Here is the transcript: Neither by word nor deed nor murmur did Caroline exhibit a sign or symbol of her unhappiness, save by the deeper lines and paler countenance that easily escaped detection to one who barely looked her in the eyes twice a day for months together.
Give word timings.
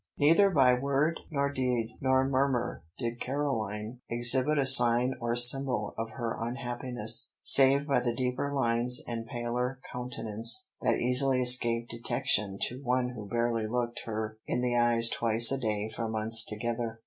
Neither 0.17 0.49
by 0.49 0.73
word 0.73 1.19
nor 1.29 1.51
deed 1.51 1.91
nor 2.01 2.27
murmur 2.27 2.81
did 2.97 3.21
Caroline 3.21 3.99
exhibit 4.09 4.57
a 4.57 4.65
sign 4.65 5.13
or 5.21 5.35
symbol 5.35 5.93
of 5.95 6.09
her 6.17 6.35
unhappiness, 6.39 7.35
save 7.43 7.85
by 7.85 7.99
the 7.99 8.15
deeper 8.15 8.51
lines 8.51 9.03
and 9.07 9.27
paler 9.27 9.79
countenance 9.93 10.71
that 10.81 10.97
easily 10.97 11.39
escaped 11.39 11.91
detection 11.91 12.57
to 12.61 12.81
one 12.81 13.09
who 13.09 13.27
barely 13.29 13.67
looked 13.67 14.05
her 14.05 14.39
in 14.47 14.61
the 14.61 14.75
eyes 14.75 15.07
twice 15.07 15.51
a 15.51 15.59
day 15.59 15.87
for 15.87 16.07
months 16.07 16.43
together. 16.43 16.99